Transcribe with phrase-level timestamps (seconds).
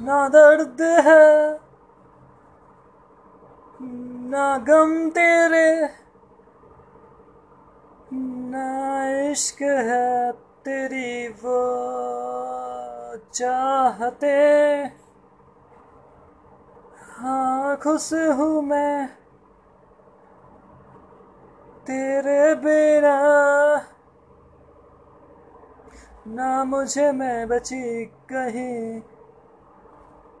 [0.00, 1.60] ना दर्द है,
[4.30, 5.88] ना गम तेरे,
[8.52, 8.68] ना
[9.30, 10.32] इश्क है
[10.64, 11.60] तेरी वो
[13.34, 14.36] चाहते।
[17.18, 19.06] हाँ खुश हूँ मैं
[21.86, 23.16] तेरे बिना।
[26.26, 29.00] ना मुझे मैं बची कहीं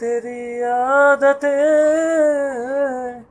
[0.00, 3.22] तेरी आदतें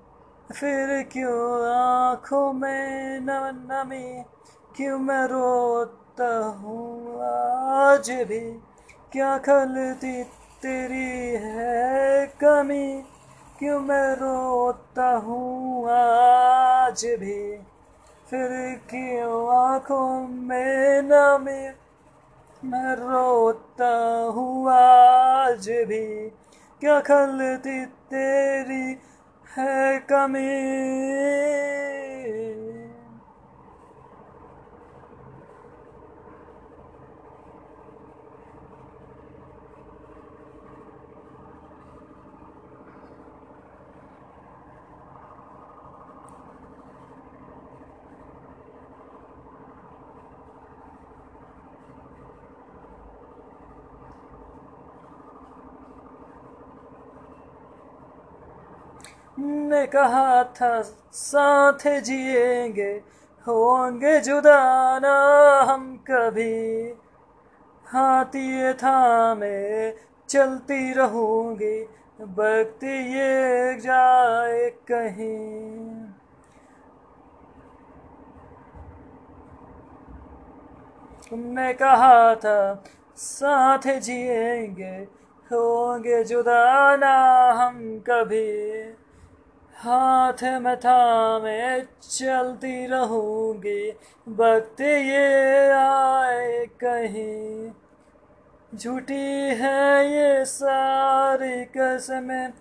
[0.53, 3.29] फिर क्यों आँखों में न
[3.71, 4.23] नमी?
[4.75, 8.61] क्यों मैं रोता हूँ आज भी?
[9.11, 10.23] क्या खलती
[10.63, 13.03] तेरी है कमी?
[13.59, 17.59] क्यों मैं रोता हूँ आज भी?
[18.29, 21.69] फिर क्यों आँखों में नमी?
[22.69, 26.31] मैं रोता हूँ आज भी।
[26.81, 28.83] क्या खलती तेरी
[29.47, 30.45] है कमी
[59.39, 60.81] ने कहा था,
[61.13, 62.91] साथ जिएँगे
[63.47, 65.15] होंगे जुदा ना
[65.71, 66.93] हम कभी।
[67.85, 69.93] हाथी ये था मैं
[70.29, 71.81] चलती रहूँगी
[72.21, 75.97] वक्त ये जाए कहीं।
[81.29, 82.83] तुमने कहा था,
[83.17, 85.07] साथ जिएँगे
[85.51, 87.15] होंगे जुदा ना
[87.51, 89.06] हम कभी।
[89.77, 93.93] हाथ में थामे चलती रहूँगी,
[94.29, 97.71] वक्त ये आए कहीं।
[98.77, 102.53] झूठी है ये सारी कसमें,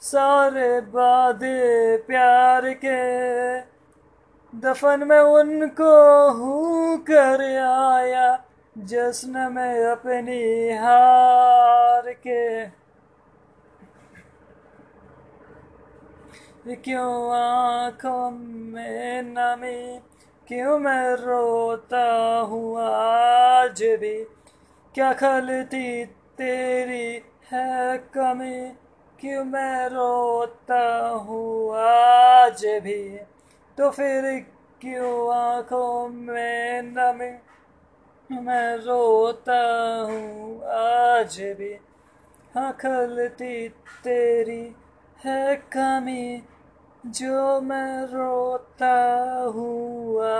[0.00, 3.60] सारे वादे प्यार के।
[4.58, 8.44] दफन में उनको हूँ कर आया,
[8.78, 12.79] जश्न में अपनी हार के।
[16.68, 19.98] क्यों आँखों में नमी?
[20.48, 24.24] क्यों मैं रोता हूँ आज भी?
[24.94, 26.04] क्या खलती
[26.38, 27.22] तेरी
[27.52, 28.72] है कमी?
[29.20, 33.18] क्यों मैं रोता हूँ आज भी?
[33.78, 34.46] तो फिर
[34.80, 37.32] क्यों आँखों में नमी?
[38.40, 39.60] मैं रोता
[40.02, 41.72] हूँ आज भी।
[42.54, 43.68] हाँ खलती
[44.04, 44.74] तेरी
[45.24, 46.42] है कमी
[47.06, 48.94] जो मैं रोता
[49.54, 50.36] हुआ